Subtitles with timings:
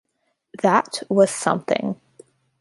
[0.63, 2.01] That was something.